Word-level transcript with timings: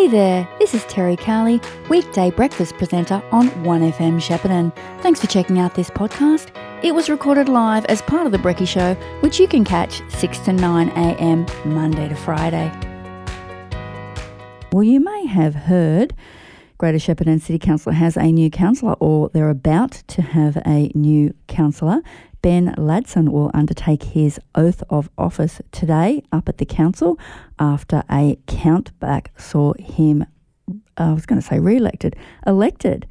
Hey 0.00 0.08
there, 0.08 0.48
this 0.58 0.72
is 0.72 0.82
Terry 0.86 1.14
Carley, 1.14 1.60
weekday 1.90 2.30
breakfast 2.30 2.74
presenter 2.78 3.22
on 3.32 3.50
1FM 3.50 4.18
Shepparton. 4.18 4.74
Thanks 5.02 5.20
for 5.20 5.26
checking 5.26 5.58
out 5.58 5.74
this 5.74 5.90
podcast. 5.90 6.48
It 6.82 6.94
was 6.94 7.10
recorded 7.10 7.50
live 7.50 7.84
as 7.84 8.00
part 8.00 8.24
of 8.24 8.32
The 8.32 8.38
Brecky 8.38 8.66
Show, 8.66 8.94
which 9.20 9.38
you 9.38 9.46
can 9.46 9.62
catch 9.62 10.00
6 10.08 10.38
to 10.38 10.54
9 10.54 10.88
a.m. 10.88 11.44
Monday 11.66 12.08
to 12.08 12.14
Friday. 12.14 12.72
Well, 14.72 14.84
you 14.84 15.00
may 15.00 15.26
have 15.26 15.54
heard 15.54 16.14
Greater 16.78 16.96
Shepparton 16.96 17.42
City 17.42 17.58
Council 17.58 17.92
has 17.92 18.16
a 18.16 18.32
new 18.32 18.48
councillor, 18.48 18.94
or 19.00 19.28
they're 19.34 19.50
about 19.50 19.92
to 20.06 20.22
have 20.22 20.56
a 20.64 20.90
new 20.94 21.34
councillor. 21.46 22.00
Ben 22.42 22.74
Ladson 22.78 23.30
will 23.30 23.50
undertake 23.52 24.02
his 24.02 24.40
oath 24.54 24.82
of 24.88 25.10
office 25.18 25.60
today 25.72 26.22
up 26.32 26.48
at 26.48 26.58
the 26.58 26.64
council 26.64 27.18
after 27.58 28.02
a 28.10 28.38
countback 28.46 29.26
saw 29.36 29.74
him, 29.78 30.22
uh, 30.72 30.74
I 30.96 31.12
was 31.12 31.26
going 31.26 31.40
to 31.40 31.46
say 31.46 31.58
re 31.58 31.76
elected, 31.76 32.16
elected. 32.46 33.06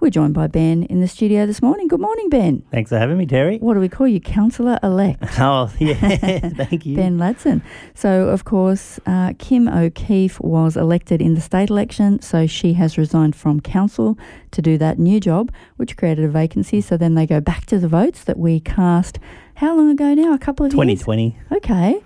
We're 0.00 0.10
joined 0.10 0.34
by 0.34 0.48
Ben 0.48 0.82
in 0.82 1.00
the 1.00 1.08
studio 1.08 1.46
this 1.46 1.62
morning. 1.62 1.88
Good 1.88 2.00
morning, 2.00 2.28
Ben. 2.28 2.62
Thanks 2.70 2.90
for 2.90 2.98
having 2.98 3.16
me, 3.16 3.24
Terry. 3.24 3.56
What 3.58 3.72
do 3.74 3.80
we 3.80 3.88
call 3.88 4.06
you? 4.06 4.20
Councillor 4.20 4.78
elect. 4.82 5.22
Oh, 5.38 5.70
yeah, 5.78 5.94
thank 6.50 6.84
you. 6.84 6.96
Ben 6.96 7.16
Ladson. 7.18 7.62
So, 7.94 8.28
of 8.28 8.44
course, 8.44 8.98
uh, 9.06 9.32
Kim 9.38 9.66
O'Keeffe 9.68 10.40
was 10.40 10.76
elected 10.76 11.22
in 11.22 11.34
the 11.34 11.40
state 11.40 11.70
election, 11.70 12.20
so 12.20 12.46
she 12.46 12.74
has 12.74 12.98
resigned 12.98 13.34
from 13.36 13.60
council 13.60 14.18
to 14.50 14.60
do 14.60 14.76
that 14.78 14.98
new 14.98 15.20
job, 15.20 15.50
which 15.76 15.96
created 15.96 16.24
a 16.24 16.28
vacancy. 16.28 16.80
So 16.80 16.96
then 16.96 17.14
they 17.14 17.26
go 17.26 17.40
back 17.40 17.64
to 17.66 17.78
the 17.78 17.88
votes 17.88 18.24
that 18.24 18.38
we 18.38 18.60
cast. 18.60 19.18
How 19.56 19.74
long 19.76 19.90
ago 19.90 20.12
now? 20.14 20.34
A 20.34 20.38
couple 20.38 20.66
of 20.66 20.72
2020. 20.72 21.22
years. 21.22 21.32
2020. 21.40 21.96
Okay. 21.96 22.04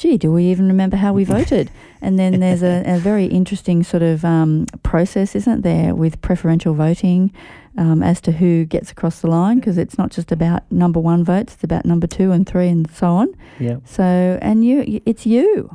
Gee, 0.00 0.16
do 0.16 0.32
we 0.32 0.44
even 0.44 0.66
remember 0.66 0.96
how 0.96 1.12
we 1.12 1.24
voted? 1.24 1.70
and 2.00 2.18
then 2.18 2.40
there's 2.40 2.62
a, 2.62 2.82
a 2.86 2.98
very 2.98 3.26
interesting 3.26 3.82
sort 3.82 4.02
of 4.02 4.24
um, 4.24 4.64
process, 4.82 5.34
isn't 5.34 5.60
there, 5.60 5.94
with 5.94 6.22
preferential 6.22 6.72
voting 6.72 7.34
um, 7.76 8.02
as 8.02 8.18
to 8.22 8.32
who 8.32 8.64
gets 8.64 8.90
across 8.90 9.20
the 9.20 9.26
line 9.26 9.58
because 9.58 9.76
it's 9.76 9.98
not 9.98 10.10
just 10.10 10.32
about 10.32 10.62
number 10.72 10.98
one 10.98 11.22
votes; 11.22 11.52
it's 11.52 11.64
about 11.64 11.84
number 11.84 12.06
two 12.06 12.32
and 12.32 12.48
three 12.48 12.68
and 12.68 12.90
so 12.90 13.08
on. 13.08 13.34
Yeah. 13.58 13.76
So, 13.84 14.38
and 14.40 14.64
you, 14.64 15.02
it's 15.04 15.26
you. 15.26 15.68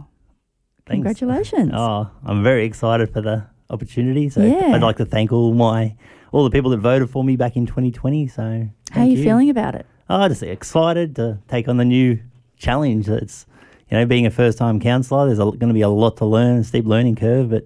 Thanks. 0.88 1.04
Congratulations. 1.04 1.72
Oh, 1.76 2.10
I'm 2.26 2.42
very 2.42 2.66
excited 2.66 3.14
for 3.14 3.22
the 3.22 3.46
opportunity. 3.70 4.30
So 4.30 4.42
Yeah. 4.42 4.72
I'd 4.74 4.82
like 4.82 4.98
to 4.98 5.06
thank 5.06 5.32
all 5.32 5.54
my 5.54 5.96
all 6.32 6.44
the 6.44 6.50
people 6.50 6.72
that 6.72 6.78
voted 6.78 7.12
for 7.12 7.24
me 7.24 7.36
back 7.36 7.56
in 7.56 7.68
2020. 7.68 8.28
So 8.28 8.42
how 8.42 8.48
are 8.48 8.70
thank 8.92 9.18
you, 9.18 9.24
feeling 9.24 9.52
about 9.52 9.76
it? 9.76 9.86
Oh, 10.10 10.28
just 10.28 10.42
excited 10.42 11.16
to 11.18 11.38
take 11.48 11.68
on 11.68 11.78
the 11.78 11.86
new 11.86 12.20
challenge. 12.58 13.08
It's 13.08 13.46
you 13.90 13.98
know 13.98 14.06
being 14.06 14.26
a 14.26 14.32
first 14.32 14.58
time 14.58 14.80
councillor. 14.80 15.26
There's 15.28 15.40
going 15.40 15.60
to 15.60 15.74
be 15.74 15.82
a 15.82 15.90
lot 15.90 16.18
to 16.18 16.26
learn, 16.26 16.58
a 16.60 16.64
steep 16.64 16.86
learning 16.86 17.16
curve, 17.16 17.50
but 17.50 17.66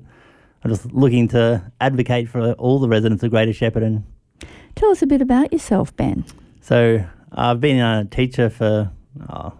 I'm 0.64 0.72
just 0.72 0.92
looking 0.94 1.28
to 1.30 1.72
advocate 1.80 2.30
for 2.30 2.54
all 2.54 2.80
the 2.80 2.90
residents 2.90 3.24
of 3.24 3.32
Greater 3.32 3.52
Shepparton 3.52 4.04
Tell 4.80 4.92
us 4.92 5.02
a 5.02 5.08
bit 5.08 5.22
about 5.22 5.52
yourself, 5.52 5.94
Ben. 5.98 6.24
So 6.62 7.06
I've 7.34 7.60
been 7.60 7.80
a 7.80 8.06
teacher 8.06 8.50
for 8.50 8.90
oh, 9.30 9.54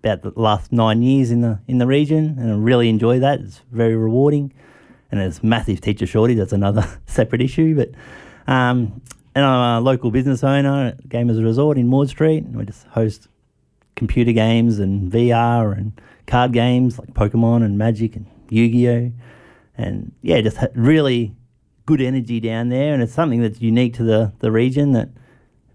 about 0.00 0.22
the 0.22 0.32
last 0.36 0.72
nine 0.72 1.02
years 1.02 1.30
in 1.30 1.40
the 1.40 1.58
in 1.66 1.78
the 1.78 1.86
region, 1.86 2.36
and 2.38 2.52
I 2.52 2.54
really 2.54 2.90
enjoy 2.90 3.18
that. 3.20 3.40
It's 3.40 3.62
very 3.72 3.96
rewarding, 3.96 4.52
and 5.10 5.20
there's 5.20 5.42
massive 5.42 5.80
teacher 5.80 6.06
shortage. 6.06 6.36
That's 6.36 6.52
another 6.52 6.86
separate 7.06 7.40
issue, 7.40 7.74
but. 7.76 7.90
Um, 8.46 9.00
and 9.34 9.44
I'm 9.44 9.82
a 9.82 9.84
local 9.84 10.10
business 10.10 10.42
owner 10.42 10.88
at 10.88 11.08
Gamers 11.08 11.42
Resort 11.42 11.76
in 11.76 11.88
Maud 11.88 12.08
Street. 12.08 12.44
and 12.44 12.56
We 12.56 12.64
just 12.64 12.86
host 12.86 13.28
computer 13.96 14.32
games 14.32 14.78
and 14.78 15.10
VR 15.10 15.76
and 15.76 16.00
card 16.26 16.52
games 16.52 16.98
like 16.98 17.12
Pokemon 17.14 17.64
and 17.64 17.76
Magic 17.76 18.14
and 18.14 18.26
Yu-Gi-Oh! 18.50 19.10
And 19.78 20.12
yeah, 20.22 20.40
just 20.40 20.58
really 20.74 21.34
good 21.86 22.00
energy 22.00 22.40
down 22.40 22.68
there. 22.68 22.94
And 22.94 23.02
it's 23.02 23.12
something 23.12 23.40
that's 23.40 23.60
unique 23.60 23.94
to 23.94 24.04
the, 24.04 24.32
the 24.38 24.52
region 24.52 24.92
that 24.92 25.08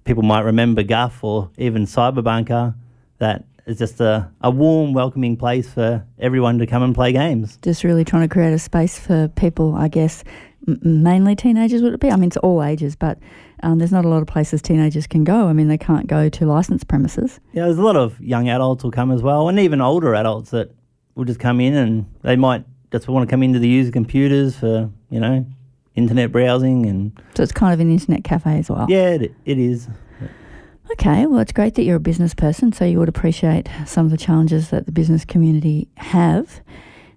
people 0.05 0.23
might 0.23 0.41
remember 0.41 0.83
Guff 0.83 1.23
or 1.23 1.49
even 1.57 1.85
Cyberbunker. 1.85 2.75
That 3.19 3.45
is 3.65 3.77
just 3.77 3.99
a, 3.99 4.29
a 4.41 4.49
warm, 4.49 4.93
welcoming 4.93 5.37
place 5.37 5.71
for 5.71 6.05
everyone 6.19 6.57
to 6.59 6.67
come 6.67 6.83
and 6.83 6.95
play 6.95 7.11
games. 7.11 7.57
Just 7.61 7.83
really 7.83 8.03
trying 8.03 8.27
to 8.27 8.33
create 8.33 8.53
a 8.53 8.59
space 8.59 8.97
for 8.97 9.27
people, 9.29 9.75
I 9.75 9.87
guess, 9.87 10.23
m- 10.67 10.79
mainly 10.83 11.35
teenagers 11.35 11.81
would 11.81 11.93
it 11.93 11.99
be? 11.99 12.11
I 12.11 12.15
mean, 12.15 12.27
it's 12.27 12.37
all 12.37 12.63
ages, 12.63 12.95
but 12.95 13.19
um, 13.63 13.77
there's 13.79 13.91
not 13.91 14.05
a 14.05 14.09
lot 14.09 14.21
of 14.21 14.27
places 14.27 14.61
teenagers 14.61 15.07
can 15.07 15.23
go. 15.23 15.47
I 15.47 15.53
mean, 15.53 15.67
they 15.67 15.77
can't 15.77 16.07
go 16.07 16.29
to 16.29 16.45
licensed 16.45 16.87
premises. 16.87 17.39
Yeah, 17.53 17.65
there's 17.65 17.77
a 17.77 17.81
lot 17.83 17.95
of 17.95 18.19
young 18.21 18.49
adults 18.49 18.83
will 18.83 18.91
come 18.91 19.11
as 19.11 19.21
well, 19.21 19.49
and 19.49 19.59
even 19.59 19.81
older 19.81 20.13
adults 20.15 20.51
that 20.51 20.71
will 21.15 21.25
just 21.25 21.39
come 21.39 21.59
in 21.61 21.73
and 21.75 22.05
they 22.21 22.35
might 22.35 22.63
just 22.91 23.07
want 23.07 23.27
to 23.27 23.31
come 23.31 23.43
into 23.43 23.59
the 23.59 23.67
user 23.67 23.91
computers 23.91 24.55
for 24.57 24.89
you 25.09 25.19
know 25.19 25.45
internet 25.95 26.31
browsing 26.31 26.85
and 26.85 27.11
So 27.35 27.43
it's 27.43 27.51
kind 27.51 27.73
of 27.73 27.79
an 27.79 27.91
internet 27.91 28.23
cafe 28.23 28.59
as 28.59 28.69
well. 28.69 28.85
yeah, 28.89 29.09
it, 29.11 29.33
it 29.45 29.57
is. 29.57 29.87
Okay, 30.93 31.25
well, 31.25 31.39
it's 31.39 31.53
great 31.53 31.75
that 31.75 31.83
you're 31.83 31.95
a 31.95 31.99
business 32.01 32.33
person, 32.33 32.73
so 32.73 32.83
you 32.83 32.99
would 32.99 33.07
appreciate 33.07 33.69
some 33.85 34.05
of 34.05 34.11
the 34.11 34.17
challenges 34.17 34.71
that 34.71 34.85
the 34.85 34.91
business 34.91 35.23
community 35.23 35.87
have. 35.95 36.59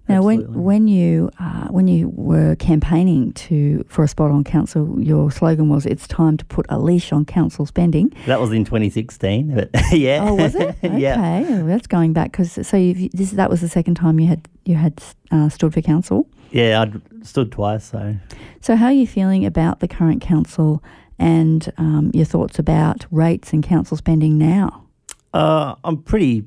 Now, 0.07 0.21
when 0.21 0.39
Absolutely. 0.41 0.61
when 0.61 0.87
you 0.87 1.31
uh, 1.39 1.67
when 1.69 1.87
you 1.87 2.09
were 2.09 2.55
campaigning 2.57 3.33
to 3.33 3.83
for 3.87 4.03
a 4.03 4.07
spot 4.07 4.29
on 4.29 4.43
council, 4.43 5.01
your 5.01 5.31
slogan 5.31 5.67
was 5.69 5.85
"It's 5.85 6.07
time 6.07 6.37
to 6.37 6.45
put 6.45 6.65
a 6.69 6.77
leash 6.77 7.11
on 7.11 7.25
council 7.25 7.65
spending." 7.65 8.13
That 8.27 8.39
was 8.39 8.51
in 8.51 8.65
2016, 8.65 9.55
but 9.55 9.69
yeah. 9.91 10.19
Oh, 10.21 10.35
was 10.35 10.53
it? 10.55 10.75
Okay, 10.83 10.99
yeah. 10.99 11.41
well, 11.41 11.65
that's 11.65 11.87
going 11.87 12.13
back 12.13 12.31
because 12.31 12.67
so 12.67 12.77
you've, 12.77 13.11
this 13.13 13.31
that 13.31 13.49
was 13.49 13.61
the 13.61 13.69
second 13.69 13.95
time 13.95 14.19
you 14.19 14.27
had 14.27 14.47
you 14.65 14.75
had 14.75 15.01
uh, 15.31 15.49
stood 15.49 15.73
for 15.73 15.81
council. 15.81 16.27
Yeah, 16.51 16.81
I'd 16.83 17.25
stood 17.25 17.51
twice, 17.51 17.85
so 17.85 18.15
So, 18.61 18.75
how 18.75 18.85
are 18.85 18.93
you 18.93 19.07
feeling 19.07 19.45
about 19.45 19.79
the 19.79 19.87
current 19.87 20.21
council 20.21 20.83
and 21.17 21.71
um, 21.77 22.11
your 22.13 22.25
thoughts 22.25 22.59
about 22.59 23.05
rates 23.09 23.51
and 23.53 23.63
council 23.63 23.97
spending 23.97 24.37
now? 24.37 24.83
uh, 25.33 25.75
I'm 25.83 25.97
pretty 26.03 26.43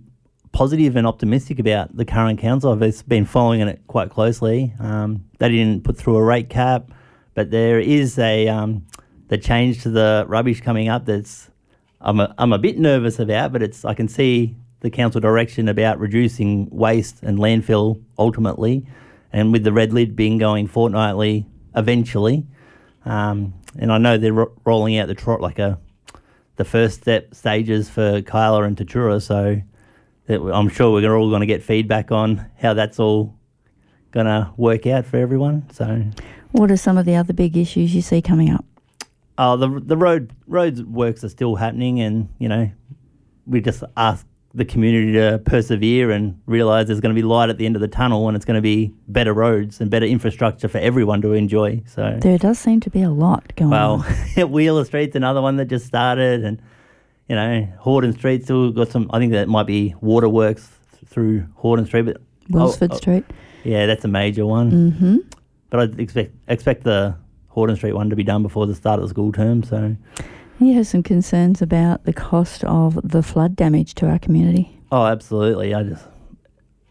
positive 0.52 0.96
and 0.96 1.06
optimistic 1.06 1.58
about 1.58 1.96
the 1.96 2.04
current 2.04 2.38
council. 2.38 2.72
I've 2.72 3.08
been 3.08 3.24
following 3.24 3.60
it 3.60 3.80
quite 3.86 4.10
closely. 4.10 4.74
Um, 4.80 5.24
they 5.38 5.48
didn't 5.48 5.84
put 5.84 5.96
through 5.96 6.16
a 6.16 6.22
rate 6.22 6.48
cap, 6.48 6.90
but 7.34 7.50
there 7.50 7.78
is 7.78 8.18
a 8.18 8.48
um, 8.48 8.86
the 9.28 9.38
change 9.38 9.82
to 9.82 9.90
the 9.90 10.24
rubbish 10.28 10.60
coming 10.60 10.88
up. 10.88 11.06
That's 11.06 11.50
I'm 12.00 12.20
a, 12.20 12.34
I'm 12.38 12.52
a 12.52 12.58
bit 12.58 12.78
nervous 12.78 13.18
about, 13.18 13.52
but 13.52 13.62
it's 13.62 13.84
I 13.84 13.94
can 13.94 14.08
see 14.08 14.56
the 14.80 14.90
council 14.90 15.20
direction 15.20 15.68
about 15.68 15.98
reducing 15.98 16.68
waste 16.70 17.22
and 17.22 17.38
landfill 17.38 18.02
ultimately, 18.18 18.86
and 19.32 19.52
with 19.52 19.64
the 19.64 19.72
red 19.72 19.92
lid 19.92 20.16
being 20.16 20.38
going 20.38 20.66
fortnightly 20.66 21.46
eventually. 21.74 22.46
Um, 23.04 23.54
and 23.78 23.92
I 23.92 23.98
know 23.98 24.18
they're 24.18 24.32
ro- 24.32 24.52
rolling 24.64 24.98
out 24.98 25.08
the 25.08 25.14
trot 25.14 25.40
like 25.40 25.58
a 25.58 25.78
the 26.56 26.64
first 26.64 27.02
step 27.02 27.34
stages 27.34 27.88
for 27.88 28.20
Kialla 28.22 28.66
and 28.66 28.76
Tatura. 28.76 29.22
So 29.22 29.62
that 30.28 30.40
I'm 30.40 30.68
sure 30.68 30.92
we're 30.92 31.16
all 31.16 31.28
going 31.28 31.40
to 31.40 31.46
get 31.46 31.62
feedback 31.62 32.12
on 32.12 32.46
how 32.60 32.74
that's 32.74 33.00
all 33.00 33.34
going 34.12 34.26
to 34.26 34.50
work 34.56 34.86
out 34.86 35.04
for 35.04 35.16
everyone. 35.18 35.68
So, 35.72 36.02
What 36.52 36.70
are 36.70 36.76
some 36.76 36.96
of 36.96 37.04
the 37.04 37.16
other 37.16 37.32
big 37.32 37.56
issues 37.56 37.94
you 37.94 38.00
see 38.02 38.22
coming 38.22 38.50
up? 38.50 38.64
uh, 39.36 39.54
the 39.56 39.68
the 39.84 39.96
road 39.96 40.32
roads 40.46 40.82
works 40.82 41.22
are 41.24 41.28
still 41.28 41.56
happening, 41.56 42.00
and 42.00 42.28
you 42.38 42.48
know, 42.48 42.70
we 43.46 43.60
just 43.60 43.82
ask 43.96 44.26
the 44.54 44.64
community 44.64 45.12
to 45.12 45.38
persevere 45.44 46.10
and 46.10 46.40
realise 46.46 46.86
there's 46.88 47.00
going 47.00 47.14
to 47.14 47.20
be 47.20 47.24
light 47.24 47.48
at 47.50 47.58
the 47.58 47.66
end 47.66 47.76
of 47.76 47.80
the 47.82 47.86
tunnel, 47.88 48.26
and 48.28 48.34
it's 48.36 48.44
going 48.46 48.56
to 48.56 48.62
be 48.62 48.92
better 49.06 49.32
roads 49.32 49.80
and 49.80 49.90
better 49.90 50.06
infrastructure 50.06 50.66
for 50.68 50.78
everyone 50.78 51.20
to 51.22 51.34
enjoy. 51.34 51.80
So. 51.86 52.18
There 52.20 52.38
does 52.38 52.58
seem 52.58 52.80
to 52.80 52.90
be 52.90 53.02
a 53.02 53.10
lot 53.10 53.54
going 53.56 53.70
Well, 53.70 53.92
on. 54.04 54.14
Well, 54.36 54.48
Wheeler 54.54 54.84
Street's 54.84 55.14
another 55.14 55.40
one 55.42 55.56
that 55.56 55.66
just 55.66 55.86
started, 55.86 56.44
and 56.44 56.60
you 57.28 57.36
know, 57.36 57.68
Hawdon 57.78 58.12
Street 58.14 58.44
still 58.44 58.70
got 58.70 58.88
some. 58.88 59.10
I 59.12 59.18
think 59.18 59.32
that 59.32 59.48
might 59.48 59.66
be 59.66 59.94
waterworks 60.00 60.68
through 61.06 61.46
Hawdon 61.56 61.86
Street, 61.86 62.02
but 62.02 62.20
Welsford 62.48 62.92
oh, 62.92 62.94
oh, 62.94 62.98
Street. 62.98 63.24
yeah, 63.64 63.86
that's 63.86 64.04
a 64.04 64.08
major 64.08 64.46
one. 64.46 64.92
Mm-hmm. 64.92 65.16
But 65.70 65.80
I 65.80 66.00
expect 66.00 66.34
expect 66.48 66.84
the 66.84 67.16
Hawdon 67.48 67.76
Street 67.76 67.92
one 67.92 68.08
to 68.10 68.16
be 68.16 68.24
done 68.24 68.42
before 68.42 68.66
the 68.66 68.74
start 68.74 68.98
of 68.98 69.04
the 69.04 69.10
school 69.10 69.32
term. 69.32 69.62
So, 69.62 69.96
he 70.58 70.72
has 70.72 70.88
some 70.88 71.02
concerns 71.02 71.60
about 71.60 72.04
the 72.04 72.12
cost 72.14 72.64
of 72.64 72.98
the 73.08 73.22
flood 73.22 73.54
damage 73.54 73.94
to 73.96 74.06
our 74.06 74.18
community. 74.18 74.80
oh, 74.90 75.04
absolutely. 75.04 75.74
I 75.74 75.82
just 75.82 76.04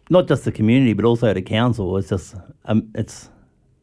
not 0.10 0.28
just 0.28 0.46
the 0.46 0.52
community, 0.52 0.94
but 0.94 1.04
also 1.04 1.34
the 1.34 1.42
council. 1.42 1.98
It's 1.98 2.10
just 2.10 2.36
um, 2.66 2.90
it's. 2.94 3.30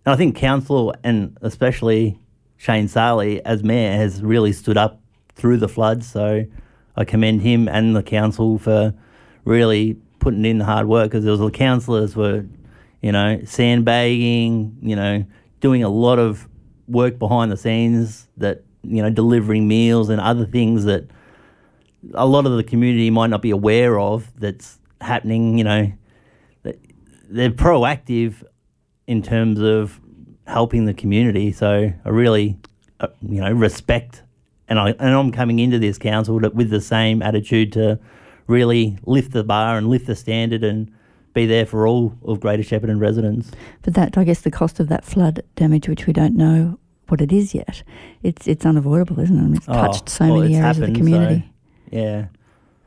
And 0.07 0.13
I 0.13 0.17
think 0.17 0.37
council 0.37 0.95
and 1.03 1.39
especially 1.41 2.19
Shane 2.59 2.89
Sali 2.89 3.43
as 3.45 3.65
mayor 3.65 3.97
has 3.97 4.23
really 4.23 4.53
stood 4.53 4.77
up 4.77 5.01
through 5.35 5.59
the 5.59 5.69
floods. 5.69 6.07
So 6.07 6.45
I 6.97 7.05
commend 7.05 7.43
him 7.43 7.69
and 7.69 7.95
the 7.95 8.03
council 8.03 8.59
for 8.59 8.95
really 9.45 9.95
putting 10.19 10.45
in 10.45 10.59
the 10.59 10.65
hard 10.65 10.87
work 10.87 11.11
because 11.11 11.25
there 11.25 11.33
was 11.33 11.41
the 11.41 11.51
councillors 11.51 12.17
were, 12.17 12.47
you 13.03 13.13
know, 13.13 13.41
sandbagging, 13.45 14.77
you 14.83 14.97
know, 14.97 15.25
doing 15.61 15.83
a 15.83 15.89
lot 15.89 16.19
of 16.19 16.49
work 16.89 17.19
behind 17.19 17.51
the 17.51 17.57
scenes 17.57 18.29
that 18.37 18.63
you 18.83 19.03
know 19.03 19.09
delivering 19.09 19.67
meals 19.67 20.11
and 20.11 20.21
other 20.21 20.45
things 20.45 20.85
that 20.85 21.05
a 22.13 22.27
lot 22.27 22.45
of 22.47 22.57
the 22.57 22.63
community 22.63 23.09
might 23.11 23.31
not 23.31 23.41
be 23.41 23.51
aware 23.51 23.99
of 23.99 24.31
that's 24.39 24.79
happening. 25.01 25.59
You 25.59 25.65
know, 25.65 25.93
they're 27.29 27.51
proactive 27.51 28.45
in 29.07 29.23
terms 29.23 29.61
of 29.61 30.01
helping 30.47 30.85
the 30.85 30.95
community. 30.95 31.53
So 31.53 31.93
I 32.05 32.09
really, 32.09 32.59
uh, 33.01 33.09
you 33.23 33.41
know, 33.41 33.51
respect, 33.53 34.23
and 34.75 34.81
I 34.81 35.05
and 35.05 35.15
I'm 35.15 35.31
coming 35.31 35.61
into 35.61 35.79
this 35.79 35.99
council 35.99 36.41
with 36.53 36.71
the 36.71 36.81
same 36.81 37.23
attitude 37.23 37.73
to 37.73 37.99
really 38.49 38.99
lift 39.05 39.33
the 39.33 39.45
bar 39.45 39.79
and 39.79 39.89
lift 39.89 40.07
the 40.07 40.17
standard 40.17 40.65
and 40.65 40.93
be 41.33 41.47
there 41.47 41.65
for 41.65 41.87
all 41.87 42.17
of 42.25 42.41
Greater 42.41 42.63
Shepparton 42.63 43.01
residents. 43.01 43.51
But 43.83 43.95
that, 43.95 44.19
I 44.19 44.25
guess, 44.25 44.43
the 44.43 44.51
cost 44.51 44.81
of 44.81 44.89
that 44.89 45.05
flood 45.05 45.43
damage, 45.57 45.89
which 45.89 46.07
we 46.07 46.13
don't 46.13 46.37
know 46.37 46.79
what 47.09 47.21
it 47.21 47.33
is 47.33 47.55
yet, 47.55 47.83
it's 48.23 48.49
it's 48.49 48.67
unavoidable, 48.67 49.21
isn't 49.21 49.37
it? 49.37 49.41
I 49.41 49.45
mean, 49.45 49.57
it's 49.57 49.67
touched 49.67 50.05
oh, 50.09 50.11
so 50.11 50.25
well, 50.27 50.41
many 50.41 50.57
areas 50.57 50.77
happened, 50.77 50.85
of 50.85 50.93
the 50.93 50.99
community. 50.99 51.41
So, 51.93 51.97
yeah. 51.97 52.27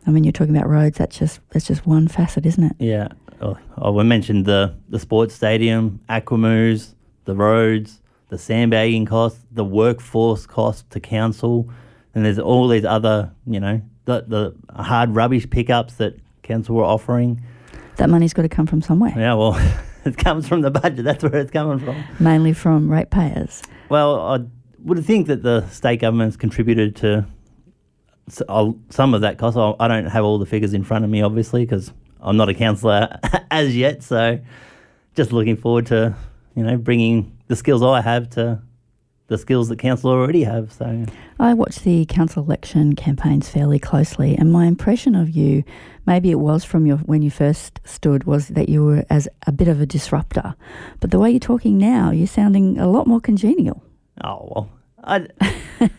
I 0.05 0.11
mean, 0.11 0.23
you're 0.23 0.33
talking 0.33 0.55
about 0.55 0.69
roads. 0.69 0.97
That's 0.97 1.17
just 1.17 1.39
that's 1.51 1.67
just 1.67 1.85
one 1.85 2.07
facet, 2.09 2.45
isn't 2.45 2.63
it? 2.63 2.75
Yeah. 2.79 3.07
Oh, 3.39 3.57
oh 3.77 3.93
we 3.93 4.03
mentioned 4.03 4.45
the 4.45 4.75
the 4.89 4.99
sports 4.99 5.33
stadium, 5.33 6.01
Aquamoves, 6.09 6.95
the 7.25 7.35
roads, 7.35 8.01
the 8.29 8.37
sandbagging 8.37 9.05
costs, 9.05 9.39
the 9.51 9.63
workforce 9.63 10.45
cost 10.45 10.89
to 10.91 10.99
council, 10.99 11.69
and 12.13 12.25
there's 12.25 12.39
all 12.39 12.67
these 12.67 12.85
other, 12.85 13.31
you 13.45 13.59
know, 13.59 13.81
the 14.05 14.25
the 14.27 14.83
hard 14.83 15.15
rubbish 15.15 15.49
pickups 15.49 15.95
that 15.95 16.19
council 16.43 16.75
were 16.75 16.83
offering. 16.83 17.41
That 17.97 18.09
money's 18.09 18.33
got 18.33 18.43
to 18.43 18.49
come 18.49 18.67
from 18.67 18.81
somewhere. 18.81 19.13
Yeah, 19.15 19.33
well, 19.33 19.55
it 20.05 20.17
comes 20.17 20.47
from 20.47 20.61
the 20.61 20.71
budget. 20.71 21.03
That's 21.03 21.23
where 21.23 21.35
it's 21.35 21.51
coming 21.51 21.79
from. 21.79 22.03
Mainly 22.19 22.53
from 22.53 22.91
ratepayers. 22.91 23.63
Well, 23.89 24.19
I 24.19 24.39
would 24.83 25.03
think 25.05 25.27
that 25.27 25.43
the 25.43 25.67
state 25.69 26.01
government's 26.01 26.37
contributed 26.37 26.95
to 26.97 27.25
some 28.29 29.13
of 29.13 29.21
that 29.21 29.37
cost. 29.37 29.57
I 29.57 29.87
don't 29.87 30.05
have 30.05 30.23
all 30.23 30.37
the 30.37 30.45
figures 30.45 30.73
in 30.73 30.83
front 30.83 31.05
of 31.05 31.11
me, 31.11 31.21
obviously, 31.21 31.65
because 31.65 31.91
I'm 32.19 32.37
not 32.37 32.49
a 32.49 32.53
councillor 32.53 33.19
as 33.51 33.75
yet. 33.75 34.03
So, 34.03 34.39
just 35.15 35.31
looking 35.31 35.55
forward 35.57 35.87
to 35.87 36.15
you 36.57 36.63
know 36.63 36.75
bringing 36.75 37.37
the 37.47 37.55
skills 37.55 37.83
I 37.83 38.01
have 38.01 38.29
to 38.31 38.61
the 39.27 39.37
skills 39.37 39.67
that 39.67 39.77
council 39.77 40.09
already 40.09 40.43
have. 40.43 40.71
So 40.71 41.05
I 41.39 41.53
watched 41.53 41.83
the 41.83 42.05
council 42.05 42.43
election 42.43 42.95
campaigns 42.95 43.49
fairly 43.49 43.77
closely, 43.77 44.35
and 44.35 44.51
my 44.51 44.65
impression 44.65 45.15
of 45.15 45.29
you, 45.29 45.63
maybe 46.05 46.31
it 46.31 46.39
was 46.39 46.63
from 46.63 46.85
your 46.85 46.97
when 46.99 47.21
you 47.21 47.29
first 47.29 47.79
stood, 47.83 48.23
was 48.23 48.47
that 48.49 48.69
you 48.69 48.83
were 48.83 49.05
as 49.09 49.27
a 49.45 49.51
bit 49.51 49.67
of 49.67 49.79
a 49.79 49.85
disruptor. 49.85 50.55
But 50.99 51.11
the 51.11 51.19
way 51.19 51.29
you're 51.29 51.39
talking 51.39 51.77
now, 51.77 52.11
you're 52.11 52.27
sounding 52.27 52.79
a 52.79 52.87
lot 52.87 53.05
more 53.05 53.21
congenial. 53.21 53.83
Oh 54.23 54.49
well, 54.49 54.69
I. 55.03 55.27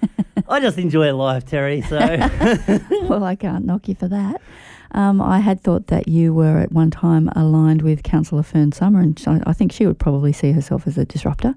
I 0.50 0.60
just 0.60 0.78
enjoy 0.78 1.14
life, 1.14 1.44
Terry. 1.44 1.82
So, 1.82 1.98
well, 3.02 3.22
I 3.22 3.36
can't 3.36 3.66
knock 3.66 3.86
you 3.86 3.94
for 3.94 4.08
that. 4.08 4.40
Um, 4.92 5.20
I 5.20 5.40
had 5.40 5.60
thought 5.60 5.88
that 5.88 6.08
you 6.08 6.32
were 6.32 6.58
at 6.58 6.72
one 6.72 6.90
time 6.90 7.28
aligned 7.36 7.82
with 7.82 8.02
Councillor 8.02 8.42
Fern 8.42 8.72
Summer, 8.72 9.00
and 9.00 9.22
I 9.46 9.52
think 9.52 9.72
she 9.72 9.86
would 9.86 9.98
probably 9.98 10.32
see 10.32 10.52
herself 10.52 10.86
as 10.86 10.96
a 10.96 11.04
disruptor. 11.04 11.54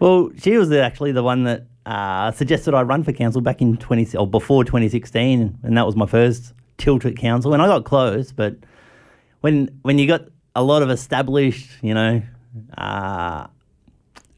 Well, 0.00 0.30
she 0.38 0.56
was 0.56 0.70
actually 0.70 1.12
the 1.12 1.24
one 1.24 1.44
that 1.44 1.66
uh, 1.86 2.30
suggested 2.32 2.74
I 2.74 2.82
run 2.82 3.02
for 3.02 3.12
council 3.12 3.40
back 3.40 3.60
in 3.60 3.76
20 3.76 4.16
or 4.16 4.26
before 4.26 4.64
2016, 4.64 5.58
and 5.62 5.76
that 5.76 5.86
was 5.86 5.96
my 5.96 6.06
first 6.06 6.52
tilt 6.76 7.04
at 7.04 7.16
council. 7.16 7.52
And 7.52 7.62
I 7.62 7.66
got 7.66 7.84
close, 7.84 8.30
but 8.30 8.56
when 9.40 9.68
when 9.82 9.98
you 9.98 10.06
got 10.06 10.22
a 10.54 10.62
lot 10.62 10.82
of 10.82 10.90
established, 10.90 11.70
you 11.82 11.94
know, 11.94 12.22
uh, 12.76 13.46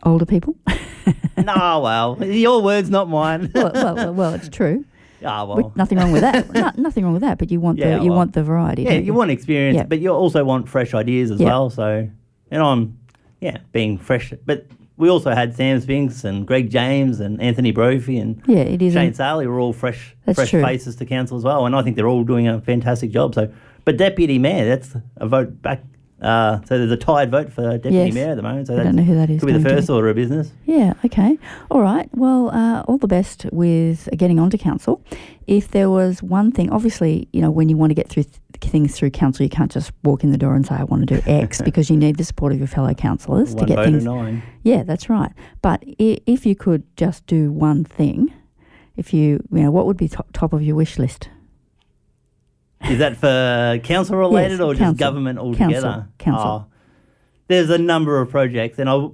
older 0.02 0.26
people. 0.26 0.56
no, 1.36 1.80
well, 1.80 2.24
your 2.24 2.62
words, 2.62 2.88
not 2.90 3.08
mine. 3.08 3.50
well, 3.54 3.72
well, 3.74 4.14
well, 4.14 4.34
it's 4.34 4.48
true. 4.48 4.84
Ah, 5.24 5.44
well. 5.44 5.72
nothing 5.76 5.98
wrong 5.98 6.12
with 6.12 6.22
that. 6.22 6.50
no, 6.54 6.70
nothing 6.76 7.04
wrong 7.04 7.12
with 7.12 7.22
that. 7.22 7.38
But 7.38 7.50
you 7.50 7.60
want 7.60 7.78
yeah, 7.78 7.98
the 7.98 8.04
you 8.04 8.10
well, 8.10 8.18
want 8.18 8.32
the 8.32 8.42
variety. 8.42 8.82
Yeah, 8.82 8.92
you, 8.92 9.02
you, 9.02 9.14
want 9.14 9.30
experience, 9.30 9.76
yeah. 9.76 9.84
but 9.84 10.00
you 10.00 10.10
also 10.10 10.44
want 10.44 10.68
fresh 10.68 10.94
ideas 10.94 11.30
as 11.30 11.40
yeah. 11.40 11.46
well. 11.46 11.70
So, 11.70 12.08
and 12.50 12.62
I'm, 12.62 12.98
yeah, 13.40 13.58
being 13.72 13.98
fresh, 13.98 14.32
but 14.46 14.66
we 15.00 15.08
also 15.08 15.30
had 15.30 15.56
Sam 15.56 15.80
Spinks 15.80 16.24
and 16.24 16.46
Greg 16.46 16.70
James 16.70 17.20
and 17.20 17.40
Anthony 17.40 17.72
Brophy 17.72 18.18
and 18.18 18.40
yeah, 18.46 18.58
it 18.58 18.82
is 18.82 18.92
Shane 18.92 19.14
Sali 19.14 19.46
were 19.46 19.58
all 19.58 19.72
fresh 19.72 20.14
fresh 20.34 20.50
true. 20.50 20.62
faces 20.62 20.94
to 20.96 21.06
council 21.06 21.38
as 21.38 21.42
well, 21.42 21.64
and 21.64 21.74
I 21.74 21.82
think 21.82 21.96
they're 21.96 22.06
all 22.06 22.22
doing 22.22 22.46
a 22.46 22.60
fantastic 22.60 23.10
job. 23.10 23.34
So, 23.34 23.50
but 23.86 23.96
deputy 23.96 24.38
mayor, 24.38 24.68
that's 24.68 24.94
a 25.16 25.26
vote 25.26 25.62
back. 25.62 25.82
Uh, 26.20 26.60
so 26.66 26.78
there's 26.78 26.90
a 26.90 26.96
tied 26.96 27.30
vote 27.30 27.52
for 27.52 27.62
deputy 27.78 27.96
yes. 27.96 28.14
mayor 28.14 28.30
at 28.30 28.36
the 28.36 28.42
moment. 28.42 28.66
So 28.66 28.78
I 28.78 28.82
don't 28.82 28.96
know 28.96 29.02
who 29.02 29.14
that 29.14 29.30
is. 29.30 29.40
Could 29.40 29.46
be 29.46 29.52
the 29.52 29.68
first 29.68 29.88
order 29.88 30.08
of 30.08 30.16
business. 30.16 30.52
Yeah. 30.66 30.94
Okay. 31.04 31.38
All 31.70 31.80
right. 31.80 32.08
Well, 32.14 32.50
uh, 32.50 32.82
all 32.82 32.98
the 32.98 33.08
best 33.08 33.46
with 33.52 34.08
getting 34.16 34.38
onto 34.38 34.58
council. 34.58 35.02
If 35.46 35.70
there 35.70 35.90
was 35.90 36.22
one 36.22 36.52
thing, 36.52 36.70
obviously, 36.70 37.28
you 37.32 37.40
know, 37.40 37.50
when 37.50 37.68
you 37.68 37.76
want 37.76 37.90
to 37.90 37.94
get 37.94 38.08
through. 38.08 38.24
Th- 38.24 38.36
things 38.60 38.94
through 38.94 39.08
council, 39.08 39.42
you 39.42 39.48
can't 39.48 39.70
just 39.70 39.90
walk 40.04 40.22
in 40.22 40.32
the 40.32 40.38
door 40.38 40.54
and 40.54 40.66
say, 40.66 40.74
I 40.74 40.84
want 40.84 41.08
to 41.08 41.14
do 41.16 41.22
X 41.26 41.62
because 41.64 41.88
you 41.88 41.96
need 41.96 42.16
the 42.16 42.24
support 42.24 42.52
of 42.52 42.58
your 42.58 42.68
fellow 42.68 42.92
councillors 42.92 43.54
to 43.54 43.64
get 43.64 43.82
things. 43.84 44.04
Nine. 44.04 44.42
Yeah, 44.62 44.82
that's 44.82 45.08
right. 45.08 45.32
But 45.62 45.82
if 45.98 46.44
you 46.44 46.54
could 46.54 46.84
just 46.96 47.26
do 47.26 47.50
one 47.50 47.84
thing, 47.84 48.32
if 48.96 49.14
you, 49.14 49.42
you 49.50 49.62
know, 49.62 49.70
what 49.70 49.86
would 49.86 49.96
be 49.96 50.08
top, 50.08 50.28
top 50.32 50.52
of 50.52 50.62
your 50.62 50.76
wish 50.76 50.98
list? 50.98 51.30
Is 52.88 52.98
that 52.98 53.16
for 53.16 53.80
council 53.84 54.16
related 54.16 54.52
yes, 54.52 54.60
or 54.60 54.74
council. 54.74 54.86
just 54.86 54.96
government 54.98 55.38
altogether? 55.38 55.80
Council. 55.80 56.08
council. 56.18 56.66
Oh, 56.66 56.66
there's 57.48 57.70
a 57.70 57.78
number 57.78 58.20
of 58.20 58.30
projects, 58.30 58.78
and 58.78 58.88
I, 58.88 59.08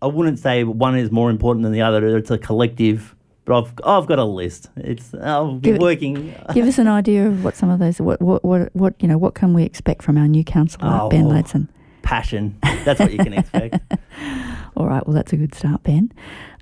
I 0.00 0.06
wouldn't 0.06 0.38
say 0.38 0.64
one 0.64 0.96
is 0.96 1.10
more 1.10 1.30
important 1.30 1.64
than 1.64 1.72
the 1.72 1.82
other. 1.82 2.16
It's 2.16 2.30
a 2.30 2.38
collective 2.38 3.14
but 3.44 3.58
I've 3.58 3.74
I've 3.84 4.06
got 4.06 4.18
a 4.18 4.24
list. 4.24 4.70
It's 4.76 5.14
I'll 5.14 5.54
be 5.54 5.72
give, 5.72 5.78
working. 5.80 6.34
give 6.54 6.66
us 6.66 6.78
an 6.78 6.88
idea 6.88 7.26
of 7.26 7.44
what 7.44 7.56
some 7.56 7.70
of 7.70 7.78
those 7.78 8.00
what 8.00 8.20
what 8.20 8.44
what, 8.44 8.74
what 8.74 8.94
you 9.00 9.08
know 9.08 9.18
what 9.18 9.34
can 9.34 9.52
we 9.52 9.64
expect 9.64 10.02
from 10.02 10.16
our 10.16 10.26
new 10.26 10.44
councillor 10.44 10.98
oh, 11.02 11.08
Ben 11.08 11.24
Ladson? 11.24 11.68
Passion. 12.02 12.58
That's 12.84 13.00
what 13.00 13.12
you 13.12 13.18
can 13.18 13.32
expect. 13.32 13.78
All 14.76 14.86
right. 14.86 15.06
Well, 15.06 15.14
that's 15.14 15.32
a 15.32 15.36
good 15.36 15.54
start, 15.54 15.82
Ben. 15.84 16.12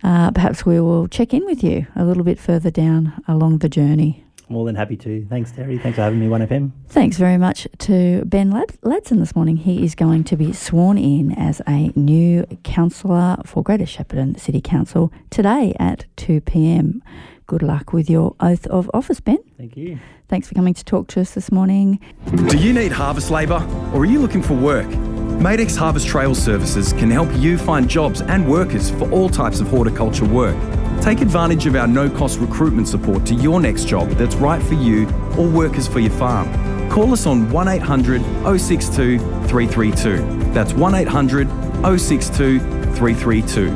Uh, 0.03 0.31
perhaps 0.31 0.67
we 0.67 0.81
will 0.81 1.09
check 1.09 1.33
in 1.33 1.45
with 1.47 1.65
you 1.65 1.87
a 1.97 2.05
little 2.05 2.23
bit 2.25 2.39
further 2.39 2.71
down 2.71 3.13
along 3.27 3.59
the 3.59 3.69
journey. 3.69 4.25
More 4.49 4.67
than 4.67 4.75
happy 4.75 4.97
to. 4.99 5.25
Thanks, 5.29 5.51
Terry. 5.53 5.79
Thanks 5.79 5.97
for 5.97 6.03
having 6.03 6.21
me, 6.21 6.27
1FM. 6.29 6.73
Thanks 6.89 7.17
very 7.17 7.39
much 7.39 7.67
to 7.79 8.25
Ben 8.27 8.51
Lad- 8.51 8.77
Ladson 8.83 9.19
this 9.19 9.35
morning. 9.35 9.57
He 9.57 9.85
is 9.85 9.95
going 9.95 10.25
to 10.25 10.37
be 10.37 10.53
sworn 10.53 10.99
in 10.99 11.33
as 11.33 11.63
a 11.67 11.91
new 11.97 12.45
councillor 12.63 13.37
for 13.45 13.63
Greater 13.63 13.85
Shepparton 13.85 14.39
City 14.39 14.61
Council 14.61 15.13
today 15.31 15.75
at 15.79 16.05
2 16.17 16.41
pm. 16.43 17.03
Good 17.47 17.63
luck 17.63 17.93
with 17.93 18.09
your 18.09 18.35
oath 18.41 18.67
of 18.69 18.91
office, 18.95 19.21
Ben. 19.21 19.39
Thank 19.59 19.77
you. 19.77 19.99
Thanks 20.29 20.49
for 20.49 20.55
coming 20.55 20.75
to 20.75 20.85
talk 20.85 21.09
to 21.09 21.21
us 21.21 21.33
this 21.35 21.51
morning. 21.53 21.99
Do 22.49 22.57
you 22.57 22.73
need 22.73 22.93
harvest 22.93 23.31
labour 23.31 23.67
or 23.93 24.01
are 24.01 24.05
you 24.07 24.19
looking 24.21 24.43
for 24.43 24.55
work? 24.55 24.87
Madec 24.87 25.77
Harvest 25.77 26.07
Trail 26.07 26.35
Services 26.35 26.93
can 26.93 27.11
help 27.11 27.29
you 27.35 27.59
find 27.59 27.89
jobs 27.91 28.23
and 28.23 28.49
workers 28.49 28.91
for 28.91 29.11
all 29.11 29.29
types 29.29 29.61
of 29.61 29.67
horticulture 29.67 30.25
work. 30.25 30.57
Take 31.03 31.21
advantage 31.21 31.67
of 31.67 31.75
our 31.75 31.89
no 31.89 32.09
cost 32.09 32.39
recruitment 32.39 32.87
support 32.87 33.27
to 33.27 33.35
your 33.35 33.61
next 33.61 33.89
job 33.89 34.09
that's 34.11 34.37
right 34.37 34.63
for 34.63 34.75
you 34.75 35.09
or 35.37 35.49
workers 35.49 35.89
for 35.89 35.99
your 35.99 36.13
farm. 36.13 36.49
Call 36.89 37.13
us 37.13 37.27
on 37.27 37.51
1800 37.51 38.23
062 38.61 39.19
332. 39.19 40.19
That's 40.53 40.73
1800 40.75 41.49
062 41.99 42.61
332. 42.61 43.71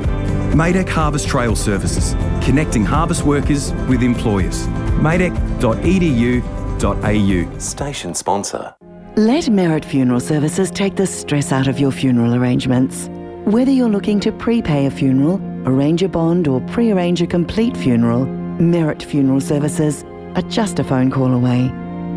Madec 0.55 0.89
Harvest 0.89 1.27
Trail 1.27 1.57
Services, 1.57 2.15
connecting 2.45 2.85
harvest 2.85 3.25
workers 3.25 3.73
with 3.89 4.05
employers. 4.05 4.69
madec.edu.au. 4.99 7.59
Station 7.59 8.15
sponsor. 8.15 8.73
Let 9.17 9.49
Merit 9.49 9.85
Funeral 9.85 10.21
Services 10.21 10.71
take 10.71 10.95
the 10.95 11.09
stress 11.09 11.51
out 11.51 11.67
of 11.67 11.81
your 11.81 11.91
funeral 11.91 12.37
arrangements. 12.37 13.09
Whether 13.47 13.73
you're 13.73 13.89
looking 13.89 14.21
to 14.21 14.31
prepay 14.31 14.87
a 14.87 14.93
funeral, 14.93 15.41
arrange 15.67 16.03
a 16.03 16.09
bond, 16.09 16.49
or 16.49 16.61
pre 16.63 16.93
arrange 16.93 17.21
a 17.21 17.27
complete 17.27 17.77
funeral, 17.77 18.25
Merit 18.25 19.03
Funeral 19.03 19.41
Services 19.41 20.05
are 20.35 20.43
just 20.43 20.79
a 20.79 20.85
phone 20.85 21.11
call 21.11 21.33
away. 21.33 21.71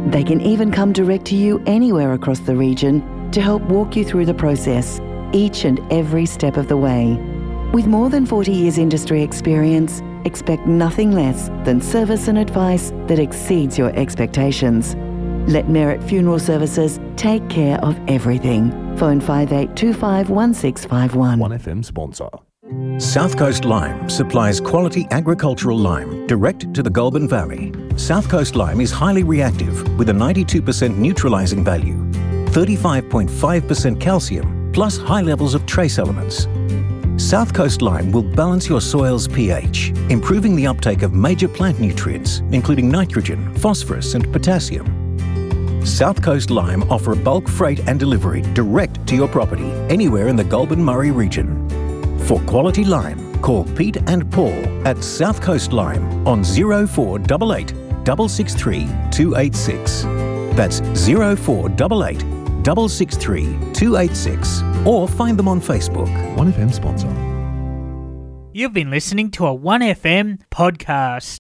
They 0.08 0.24
can 0.24 0.40
even 0.40 0.72
come 0.72 0.94
direct 0.94 1.26
to 1.26 1.36
you 1.36 1.62
anywhere 1.66 2.14
across 2.14 2.40
the 2.40 2.56
region 2.56 3.32
to 3.32 3.42
help 3.42 3.62
walk 3.64 3.96
you 3.96 4.06
through 4.06 4.26
the 4.26 4.34
process, 4.34 5.02
each 5.34 5.66
and 5.66 5.80
every 5.92 6.26
step 6.26 6.58
of 6.58 6.68
the 6.68 6.78
way. 6.78 7.18
With 7.74 7.88
more 7.88 8.10
than 8.10 8.26
40 8.26 8.52
years 8.52 8.78
industry 8.78 9.22
experience, 9.22 10.02
expect 10.26 10.66
nothing 10.66 11.12
less 11.12 11.50
than 11.66 11.82
service 11.82 12.28
and 12.28 12.38
advice 12.38 12.92
that 13.08 13.20
exceeds 13.20 13.78
your 13.78 13.96
expectations. 13.96 14.96
Let 15.52 15.70
Merit 15.70 16.02
Funeral 16.04 16.40
Services 16.40 17.00
take 17.16 17.48
care 17.50 17.78
of 17.80 18.00
everything. 18.08 18.72
Phone 18.98 19.20
5825 19.20 20.30
1651. 20.30 21.40
1FM 21.40 21.86
sponsor. 21.86 22.30
South 23.00 23.36
Coast 23.38 23.66
Lime 23.66 24.10
supplies 24.10 24.62
quality 24.62 25.08
agricultural 25.10 25.78
lime 25.78 26.28
direct 26.28 26.72
to 26.74 26.84
the 26.84 26.90
Goulburn 26.90 27.28
Valley. 27.28 27.74
South 27.98 28.30
Coast 28.30 28.56
Lime 28.56 28.80
is 28.80 28.92
highly 28.92 29.24
reactive 29.24 29.98
with 29.98 30.10
a 30.10 30.14
92% 30.14 30.96
neutralising 30.96 31.64
value, 31.64 31.96
35.5% 32.52 34.00
calcium, 34.00 34.72
plus 34.72 34.98
high 34.98 35.22
levels 35.22 35.56
of 35.56 35.66
trace 35.66 35.98
elements. 35.98 36.48
South 37.18 37.54
Coast 37.54 37.82
Lime 37.82 38.12
will 38.12 38.24
balance 38.24 38.70
your 38.70 38.82
soil's 38.82 39.28
pH, 39.28 39.90
improving 40.10 40.56
the 40.56 40.68
uptake 40.68 41.02
of 41.02 41.14
major 41.14 41.48
plant 41.48 41.80
nutrients, 41.80 42.40
including 42.52 42.88
nitrogen, 42.88 43.54
phosphorus, 43.56 44.14
and 44.14 44.32
potassium 44.32 45.10
South 45.86 46.22
Coast 46.22 46.52
Lime 46.52 46.84
offer 46.92 47.16
bulk 47.16 47.48
freight 47.48 47.80
and 47.88 48.00
delivery 48.00 48.42
direct 48.54 49.08
to 49.08 49.16
your 49.16 49.28
property 49.28 49.72
anywhere 49.90 50.28
in 50.28 50.36
the 50.36 50.44
Goulburn 50.44 50.84
Murray 50.84 51.12
region. 51.12 51.59
For 52.30 52.40
quality 52.42 52.86
lime, 52.86 53.42
call 53.42 53.64
Pete 53.64 53.98
and 54.06 54.32
Paul 54.32 54.54
at 54.88 55.04
South 55.04 55.42
Coast 55.42 55.74
Lime 55.74 56.28
on 56.28 56.44
0488 56.44 57.70
663 58.06 58.82
286. 59.10 60.04
That's 60.56 60.80
0488 60.80 62.20
663 62.64 63.74
286 63.74 64.62
or 64.86 65.08
find 65.08 65.40
them 65.40 65.48
on 65.48 65.60
Facebook. 65.60 66.06
1FM 66.36 66.72
sponsor. 66.72 67.08
You've 68.54 68.74
been 68.74 68.92
listening 68.92 69.32
to 69.32 69.48
a 69.48 69.58
1FM 69.58 70.42
podcast. 70.52 71.24